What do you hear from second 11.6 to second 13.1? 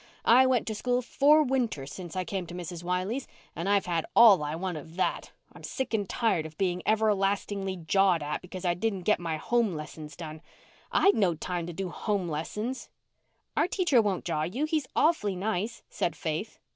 to do home lessons."